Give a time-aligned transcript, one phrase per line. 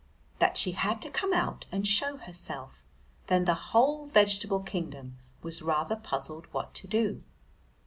[0.39, 2.83] that she had to come out and show herself.
[3.27, 7.21] Then the whole vegetable kingdom was rather puzzled what to do.